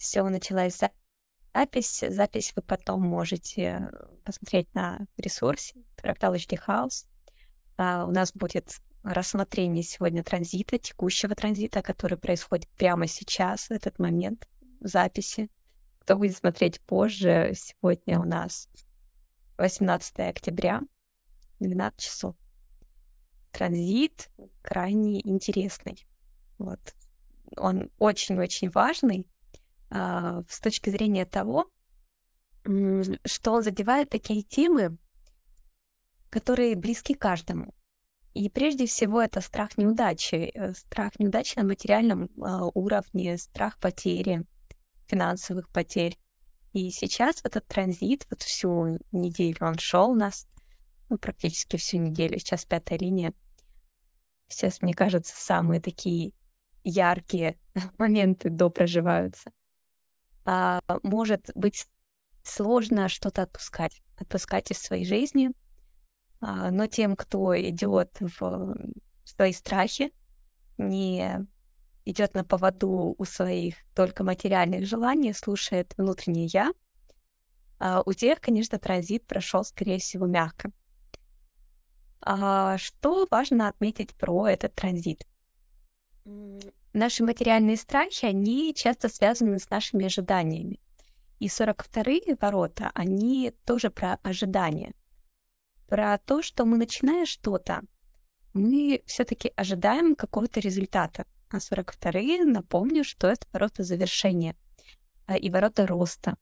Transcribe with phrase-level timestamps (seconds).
[0.00, 0.80] Все, началась
[1.52, 2.04] запись.
[2.08, 3.90] Запись вы потом можете
[4.24, 6.36] посмотреть на ресурсе Fractal
[6.66, 7.04] House.
[7.76, 13.98] А, у нас будет рассмотрение сегодня транзита, текущего транзита, который происходит прямо сейчас, в этот
[13.98, 14.48] момент
[14.80, 15.50] записи.
[15.98, 18.70] Кто будет смотреть позже, сегодня у нас
[19.58, 20.80] 18 октября,
[21.58, 22.36] 12 часов.
[23.52, 24.30] Транзит
[24.62, 26.06] крайне интересный.
[26.56, 26.80] Вот.
[27.58, 29.26] Он очень-очень важный
[29.90, 31.68] с точки зрения того,
[32.62, 34.98] что он задевает такие темы,
[36.30, 37.74] которые близки каждому.
[38.32, 42.28] И прежде всего это страх неудачи, э, страх неудачи на материальном э,
[42.74, 44.44] уровне, страх потери,
[45.08, 46.16] финансовых потерь.
[46.72, 50.46] И сейчас этот транзит, вот всю неделю он шел у нас,
[51.08, 53.34] ну, практически всю неделю, сейчас пятая линия.
[54.46, 56.32] Сейчас, мне кажется, самые такие
[56.84, 57.58] яркие
[57.98, 59.50] моменты до проживаются.
[60.44, 61.86] А, может быть
[62.42, 65.50] сложно что-то отпускать, отпускать из своей жизни,
[66.40, 68.74] а, но тем, кто идет в
[69.24, 70.12] свои страхи,
[70.78, 71.46] не
[72.04, 76.72] идет на поводу у своих только материальных желаний, слушает внутреннее я,
[77.78, 80.70] а у тех, конечно, транзит прошел, скорее всего, мягко.
[82.20, 85.26] А что важно отметить про этот транзит?
[86.92, 90.80] Наши материальные страхи, они часто связаны с нашими ожиданиями.
[91.38, 94.92] И 42-е ворота, они тоже про ожидания.
[95.86, 97.82] Про то, что мы начиная что-то,
[98.52, 101.24] мы все-таки ожидаем какого-то результата.
[101.48, 104.56] А 42-е, напомню, что это ворота завершения
[105.26, 106.36] а, и ворота роста.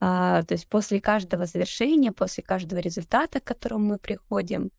[0.00, 4.70] А, то есть после каждого завершения, после каждого результата, к которому мы приходим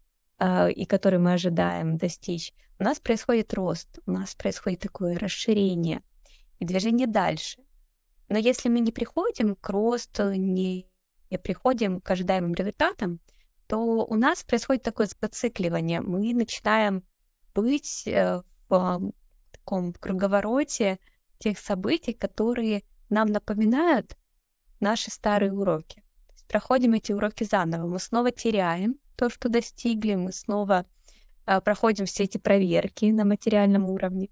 [0.41, 6.01] и который мы ожидаем достичь, у нас происходит рост, у нас происходит такое расширение
[6.59, 7.61] и движение дальше.
[8.27, 10.87] Но если мы не приходим к росту, не,
[11.29, 13.19] не приходим к ожидаемым результатам,
[13.67, 16.01] то у нас происходит такое зацикливание.
[16.01, 17.03] Мы начинаем
[17.53, 19.11] быть э, в
[19.51, 20.99] таком круговороте
[21.37, 24.17] тех событий, которые нам напоминают
[24.79, 26.03] наши старые уроки.
[26.47, 27.87] проходим эти уроки заново.
[27.87, 30.87] Мы снова теряем то, что достигли, мы снова
[31.45, 34.29] э, проходим все эти проверки на материальном уровне.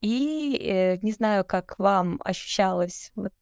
[0.00, 3.34] И э, не знаю, как вам ощущалось вот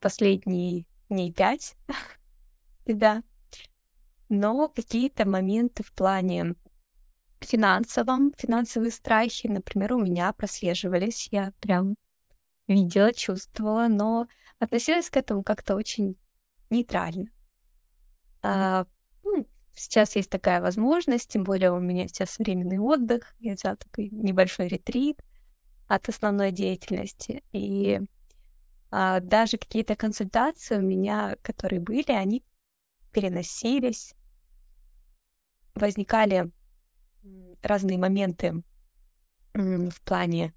[0.00, 1.76] последние дней пять,
[2.86, 3.22] да,
[4.30, 6.54] но какие-то моменты в плане
[7.40, 11.96] финансовом, финансовые страхи, например, у меня прослеживались, я прям
[12.66, 14.26] видела, чувствовала, но
[14.58, 16.16] относилась к этому как-то очень
[16.70, 17.26] нейтрально.
[18.40, 18.86] А,
[19.78, 24.68] сейчас есть такая возможность, тем более у меня сейчас временный отдых, я взяла такой небольшой
[24.68, 25.22] ретрит
[25.86, 28.00] от основной деятельности, и
[28.90, 32.44] а, даже какие-то консультации у меня, которые были, они
[33.12, 34.14] переносились,
[35.74, 36.50] возникали
[37.62, 38.62] разные моменты
[39.54, 40.54] в плане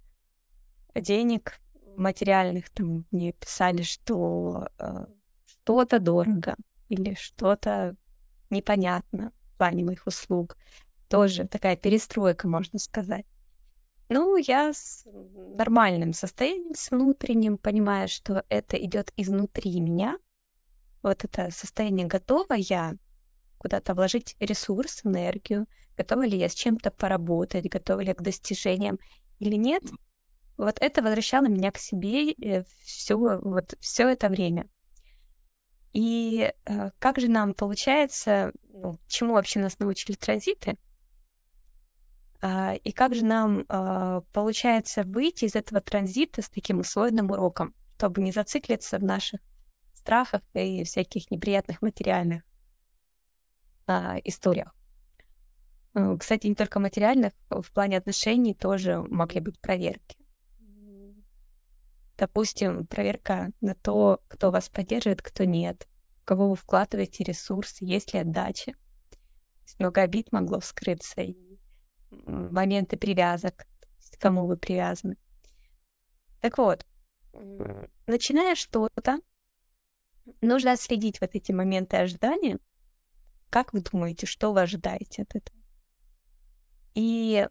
[0.95, 1.59] денег,
[1.97, 2.69] материальных.
[2.69, 5.05] Там мне писали, что э,
[5.45, 6.55] что-то дорого
[6.89, 7.95] или что-то
[8.51, 10.57] непонятно в плане моих услуг.
[11.09, 13.25] Тоже такая перестройка, можно сказать.
[14.09, 15.05] Ну, я с
[15.57, 20.17] нормальным состоянием, с внутренним, понимая, что это идет изнутри меня.
[21.01, 22.95] Вот это состояние готова я
[23.57, 28.99] куда-то вложить ресурс, энергию, готова ли я с чем-то поработать, готова ли я к достижениям
[29.39, 29.83] или нет.
[30.57, 34.67] Вот это возвращало меня к себе э, все, вот, все это время.
[35.93, 40.77] И э, как же нам получается, ну, чему вообще нас научили транзиты,
[42.41, 47.73] э, и как же нам э, получается выйти из этого транзита с таким усвоенным уроком,
[47.97, 49.41] чтобы не зациклиться в наших
[49.93, 52.43] страхах и всяких неприятных материальных
[53.85, 54.73] а, историях.
[55.93, 60.17] Э, кстати, не только материальных, в плане отношений тоже могли быть проверки.
[62.17, 65.87] Допустим, проверка на то, кто вас поддерживает, кто нет,
[66.25, 68.73] кого вы вкладываете ресурсы, есть ли отдача.
[69.79, 71.35] Много обид могло вскрыться, и
[72.09, 73.65] моменты привязок,
[74.11, 75.17] к кому вы привязаны.
[76.41, 76.85] Так вот,
[78.07, 79.19] начиная что-то,
[80.41, 82.59] нужно отследить вот эти моменты ожидания—
[83.51, 85.59] как вы думаете, что вы ожидаете от этого?
[86.95, 87.47] И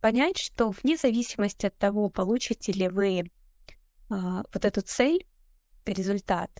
[0.00, 3.24] понять, что вне зависимости от того, получите ли вы
[4.08, 5.26] а, вот эту цель,
[5.84, 6.50] результат,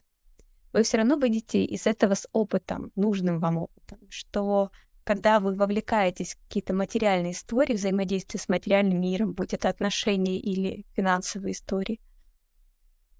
[0.72, 4.70] вы все равно выйдете из этого с опытом, нужным вам опытом, что
[5.04, 10.86] когда вы вовлекаетесь в какие-то материальные истории, взаимодействие с материальным миром, будь это отношения или
[10.94, 12.00] финансовые истории,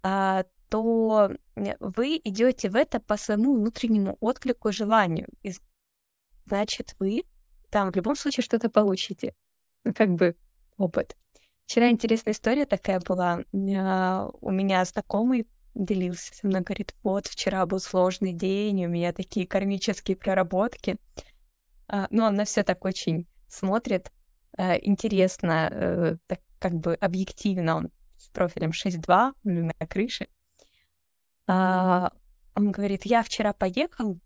[0.03, 1.33] а, то
[1.81, 5.29] вы идете в это по своему внутреннему отклику и желанию.
[5.43, 5.53] И
[6.47, 7.25] значит, вы
[7.71, 9.35] там в любом случае что-то получите.
[9.85, 10.37] Ну, как бы
[10.77, 11.17] опыт.
[11.67, 13.45] Вчера интересная история такая была.
[13.53, 19.47] У меня знакомый делился со мной, говорит, вот, вчера был сложный день, у меня такие
[19.47, 20.97] кармические проработки.
[21.89, 24.13] А, ну, он на все так очень смотрит,
[24.57, 30.29] а, интересно, э, так как бы объективно, он с профилем 6.2 на крыше.
[31.47, 32.13] А,
[32.55, 34.19] он говорит, я вчера поехал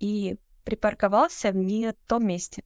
[0.00, 2.64] и припарковался в не том месте.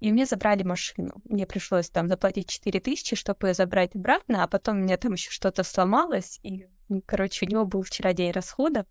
[0.00, 1.14] И мне забрали машину.
[1.24, 5.12] Мне пришлось там заплатить 4 тысячи, чтобы ее забрать обратно, а потом у меня там
[5.12, 6.66] еще что-то сломалось, и,
[7.00, 8.86] короче, у него был вчера день расходов.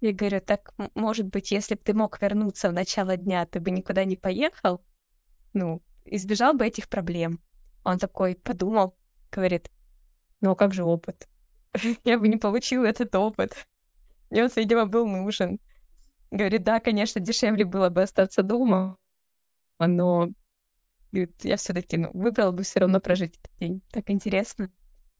[0.00, 3.70] Я говорю, так, может быть, если бы ты мог вернуться в начало дня, ты бы
[3.70, 4.82] никуда не поехал,
[5.52, 7.40] ну, избежал бы этих проблем.
[7.84, 8.96] Он такой подумал,
[9.30, 9.70] говорит,
[10.40, 11.28] ну, а как же опыт?
[12.04, 13.66] Я бы не получил этот опыт.
[14.30, 15.58] Мне он, видимо, был нужен.
[16.30, 18.96] Говорит, да, конечно, дешевле было бы остаться дома,
[19.78, 20.28] но
[21.42, 23.82] я все-таки ну, выбрала бы все равно прожить этот день.
[23.90, 24.70] Так интересно.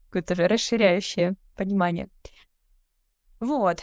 [0.05, 2.09] Какое-то же расширяющее понимание.
[3.39, 3.81] Вот.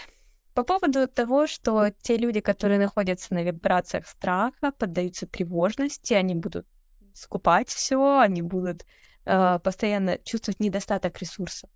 [0.55, 6.67] По поводу того, что те люди, которые находятся на вибрациях страха, поддаются тревожности, они будут
[7.15, 8.85] скупать все, они будут
[9.25, 11.71] э, постоянно чувствовать недостаток ресурсов,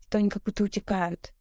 [0.00, 1.32] что они как будто утекают.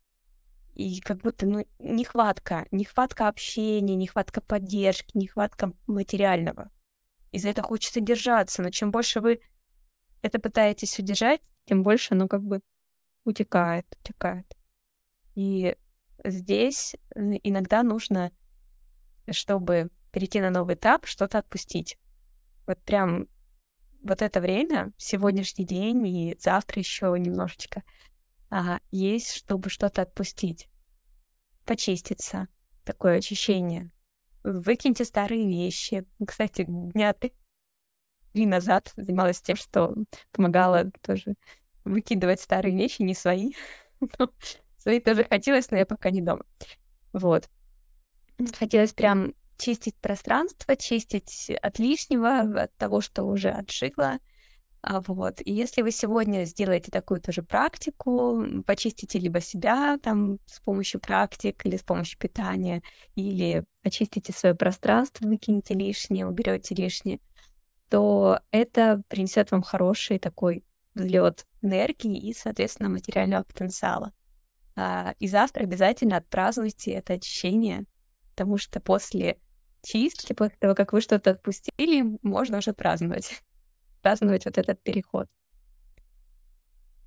[0.73, 6.71] И как будто ну, нехватка, нехватка общения, нехватка поддержки, нехватка материального.
[7.31, 8.61] И за это хочется держаться.
[8.61, 9.41] Но чем больше вы
[10.21, 12.61] это пытаетесь удержать, тем больше оно как бы
[13.23, 14.55] утекает, утекает.
[15.35, 15.75] И
[16.23, 18.31] здесь иногда нужно,
[19.29, 21.97] чтобы перейти на новый этап, что-то отпустить.
[22.67, 23.27] Вот прям
[24.03, 27.83] вот это время, сегодняшний день и завтра еще немножечко,
[28.49, 30.67] а, есть, чтобы что-то отпустить,
[31.65, 32.47] почиститься,
[32.83, 33.91] такое очищение.
[34.43, 36.05] Выкиньте старые вещи.
[36.25, 37.31] Кстати, дня три
[38.45, 39.95] назад занималась тем, что
[40.31, 41.35] помогала тоже
[41.83, 43.51] выкидывать старые вещи, не свои.
[44.77, 46.45] свои тоже хотелось, но я пока не дома.
[47.13, 47.49] Вот.
[48.57, 54.19] Хотелось прям чистить пространство, чистить от лишнего, от того, что уже отжило,
[54.83, 55.41] а, вот.
[55.45, 61.63] И если вы сегодня сделаете такую тоже практику, почистите либо себя там с помощью практик
[61.65, 62.81] или с помощью питания,
[63.15, 67.19] или очистите свое пространство, выкинете лишнее, уберете лишнее,
[67.89, 74.13] то это принесет вам хороший такой взлет энергии и, соответственно, материального потенциала.
[74.75, 77.85] А, и завтра обязательно отпразднуйте это очищение,
[78.31, 79.39] потому что после
[79.81, 83.41] чистки, после того, как вы что-то отпустили, можно уже праздновать
[84.01, 85.27] праздновать вот этот переход.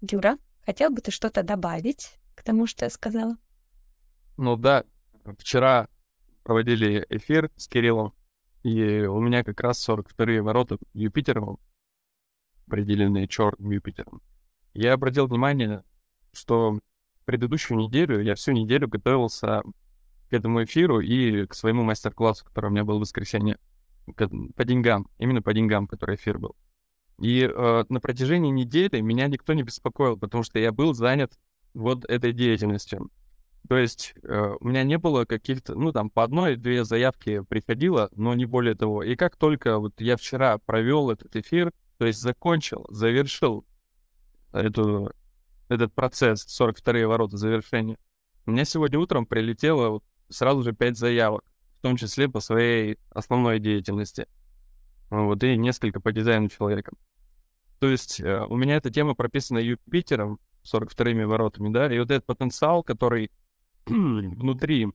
[0.00, 3.36] Юра, хотел бы ты что-то добавить к тому, что я сказала?
[4.36, 4.84] Ну да,
[5.38, 5.88] вчера
[6.42, 8.12] проводили эфир с Кириллом,
[8.62, 11.58] и у меня как раз 42-е ворота Юпитером,
[12.66, 14.22] определенные черным Юпитером.
[14.72, 15.82] Я обратил внимание,
[16.32, 16.78] что
[17.25, 19.62] предыдущую неделю, я всю неделю готовился
[20.28, 23.58] к этому эфиру и к своему мастер-классу, который у меня был в воскресенье,
[24.16, 26.56] по деньгам, именно по деньгам, который эфир был.
[27.20, 31.38] И э, на протяжении недели меня никто не беспокоил, потому что я был занят
[31.72, 33.10] вот этой деятельностью.
[33.69, 38.34] То есть э, у меня не было каких-то, ну там по одной-две заявки приходило, но
[38.34, 39.03] не более того.
[39.03, 43.65] И как только вот я вчера провел этот эфир, то есть закончил, завершил
[44.53, 45.13] эту,
[45.69, 47.98] этот процесс, 42-е ворота завершения,
[48.46, 51.44] у меня сегодня утром прилетело сразу же 5 заявок,
[51.79, 54.27] в том числе по своей основной деятельности
[55.10, 56.93] вот, и несколько по дизайну человека.
[57.79, 62.24] То есть э, у меня эта тема прописана Юпитером, 42-ми воротами, да, и вот этот
[62.24, 63.31] потенциал, который
[63.86, 64.89] внутри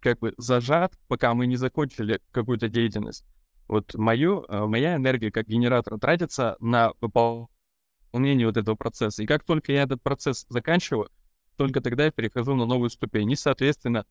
[0.00, 3.24] как бы зажат, пока мы не закончили какую-то деятельность.
[3.70, 9.22] Вот мою, э, моя энергия как генератор тратится на выполнение вот этого процесса.
[9.22, 11.08] И как только я этот процесс заканчиваю,
[11.54, 13.30] только тогда я перехожу на новую ступень.
[13.30, 14.06] И, соответственно,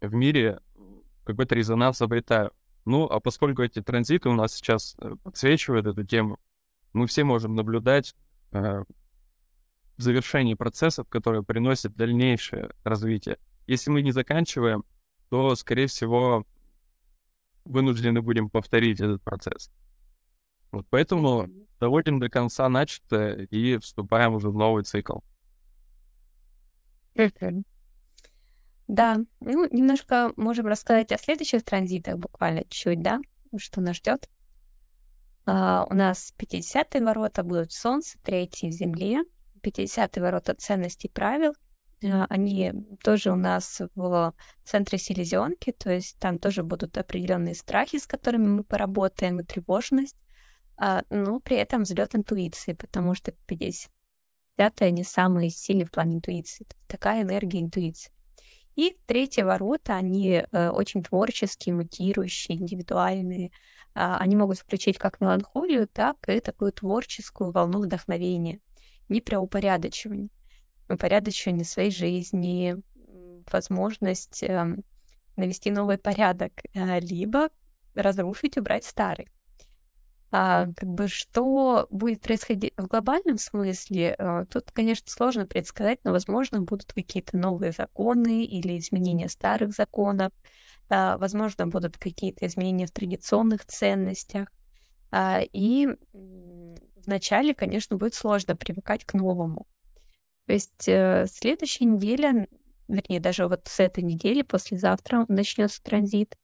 [0.00, 0.60] в мире
[1.24, 2.52] какой-то резонанс обретаю.
[2.84, 6.38] Ну, а поскольку эти транзиты у нас сейчас э, подсвечивают эту тему,
[6.92, 8.14] мы все можем наблюдать
[8.52, 8.84] э,
[9.96, 13.38] завершение процессов, которые приносят дальнейшее развитие.
[13.66, 14.84] Если мы не заканчиваем,
[15.30, 16.46] то, скорее всего,
[17.64, 19.70] вынуждены будем повторить этот процесс.
[20.72, 21.48] Вот поэтому
[21.80, 25.18] доводим до конца начатое и вступаем уже в новый цикл.
[28.86, 33.20] Да, ну, немножко можем рассказать о следующих транзитах, буквально чуть-чуть, да,
[33.56, 34.28] что нас ждет.
[35.46, 39.22] А, у нас 50-е ворота будут Солнце, третьи в Земле,
[39.62, 41.52] 50-е ворота ценностей правил,
[42.02, 48.06] они тоже у нас в центре селезенки, то есть там тоже будут определенные страхи, с
[48.06, 50.16] которыми мы поработаем, и тревожность,
[50.76, 53.90] а, но при этом взлет интуиции, потому что 50
[54.80, 56.66] они самые сильные в плане интуиции.
[56.86, 58.12] Такая энергия интуиции.
[58.76, 63.50] И третьи ворота, они э, очень творческие, мутирующие, индивидуальные.
[63.94, 68.60] А, они могут включить как меланхолию, так и такую творческую волну вдохновения,
[69.08, 69.40] не про
[70.90, 72.76] упорядочивание своей жизни,
[73.50, 74.76] возможность э,
[75.36, 77.48] навести новый порядок, э, либо
[77.94, 79.28] разрушить, убрать старый.
[80.32, 86.12] А, как бы что будет происходить в глобальном смысле, э, тут, конечно, сложно предсказать, но,
[86.12, 90.32] возможно, будут какие-то новые законы или изменения старых законов,
[90.88, 94.48] а, возможно, будут какие-то изменения в традиционных ценностях.
[95.10, 95.88] А, и
[97.04, 99.66] вначале, конечно, будет сложно привыкать к новому.
[100.50, 102.48] То есть э, следующая неделя,
[102.88, 106.36] вернее, даже вот с этой недели, послезавтра начнется транзит.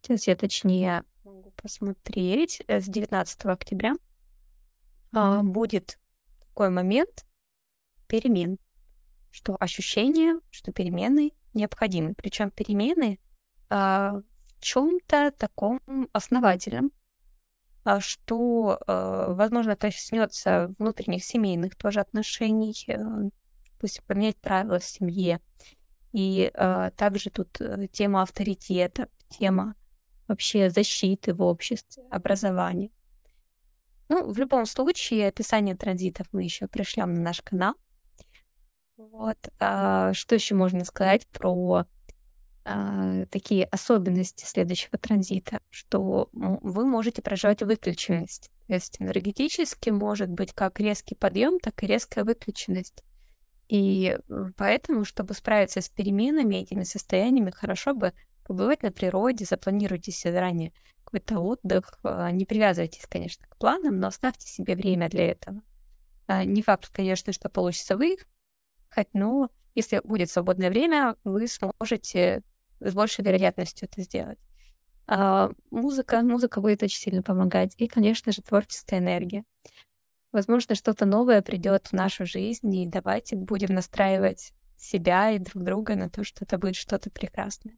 [0.00, 2.62] Сейчас я точнее могу посмотреть.
[2.68, 3.96] Э, с 19 октября
[5.14, 5.98] э, будет
[6.40, 7.26] такой момент
[8.06, 8.56] перемен,
[9.30, 12.14] что ощущение, что перемены необходимы.
[12.14, 13.18] Причем перемены
[13.68, 14.24] э, в
[14.60, 15.82] чем-то таком
[16.14, 16.92] основательном,
[18.00, 23.30] что, э, возможно, коснется внутренних семейных тоже отношений, э,
[23.80, 25.40] пусть поменять правила в семье.
[26.12, 27.60] И э, также тут
[27.92, 29.74] тема авторитета, тема
[30.28, 32.90] вообще защиты в обществе, образования.
[34.08, 37.74] Ну, в любом случае, описание транзитов мы еще пришлем на наш канал.
[38.96, 39.38] Вот.
[39.58, 41.86] А, что еще можно сказать про а,
[42.64, 48.50] такие особенности следующего транзита, что вы можете проживать выключенность.
[48.68, 53.02] То есть энергетически может быть как резкий подъем, так и резкая выключенность.
[53.68, 54.18] И
[54.56, 58.12] поэтому, чтобы справиться с переменами, этими состояниями, хорошо бы
[58.44, 60.72] побывать на природе, запланируйте себе заранее
[61.04, 65.62] какой-то отдых, а, не привязывайтесь, конечно, к планам, но оставьте себе время для этого.
[66.26, 68.26] А, не факт, конечно, что получится выехать,
[69.12, 72.42] но если будет свободное время, вы сможете
[72.88, 74.38] с большей вероятностью это сделать.
[75.06, 77.74] А, музыка, музыка будет очень сильно помогать.
[77.78, 79.44] И, конечно же, творческая энергия.
[80.32, 85.94] Возможно, что-то новое придет в нашу жизнь, и давайте будем настраивать себя и друг друга
[85.94, 87.76] на то, что это будет что-то прекрасное.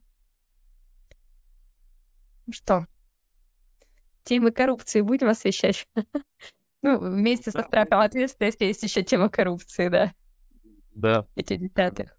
[2.47, 2.87] Ну что,
[4.23, 5.87] темы коррупции будем освещать?
[6.81, 10.13] Ну, вместе со страхом ответственности есть еще тема коррупции, да.
[10.93, 11.25] Да.
[11.35, 12.15] Эти десятых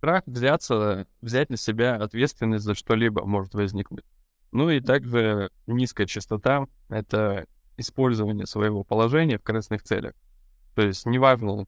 [0.00, 4.06] страх взяться, взять на себя ответственность за что-либо может возникнуть.
[4.50, 10.14] Ну и также низкая частота— это использование своего положения в корыстных целях.
[10.74, 11.66] То есть неважно,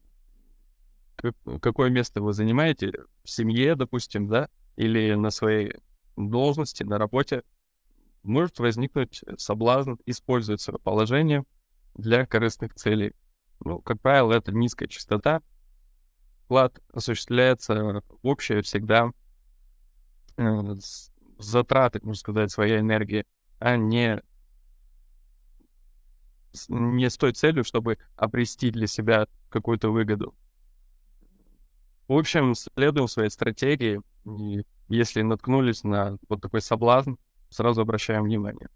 [1.60, 5.74] какое место вы занимаете, в семье, допустим, да, или на своей
[6.16, 7.42] должности, на работе,
[8.22, 11.44] может возникнуть соблазн использовать свое положение
[11.94, 13.12] для корыстных целей.
[13.62, 15.42] Ну, как правило, это низкая частота,
[16.52, 19.10] вклад осуществляется общее всегда
[20.36, 20.74] э,
[21.38, 23.24] затраты, можно сказать, своей энергии,
[23.58, 24.22] а не
[26.68, 30.34] не с той целью, чтобы обрести для себя какую-то выгоду.
[32.06, 37.14] В общем, следуем своей стратегии, и если наткнулись на вот такой соблазн,
[37.48, 38.68] сразу обращаем внимание.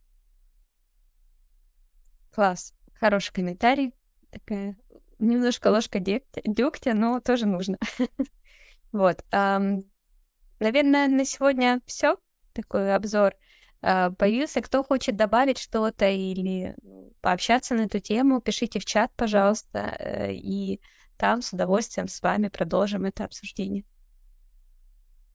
[2.32, 2.72] Класс.
[2.94, 3.92] Хороший комментарий.
[4.30, 4.78] Такая
[5.18, 7.78] немножко ложка дегтя, дегтя но тоже нужно.
[8.92, 9.24] вот.
[9.32, 12.16] наверное, на сегодня все.
[12.52, 13.34] Такой обзор.
[13.82, 19.12] А, появился, кто хочет добавить что-то или ну, пообщаться на эту тему, пишите в чат,
[19.16, 20.80] пожалуйста, э, и
[21.16, 23.84] там с удовольствием с вами продолжим это обсуждение.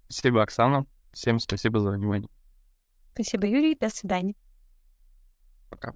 [0.10, 0.86] Спасибо, Оксана.
[1.14, 2.30] Всем спасибо за внимание.
[3.14, 3.76] Спасибо, Юрий.
[3.76, 4.36] До свидания.
[5.70, 5.94] Пока.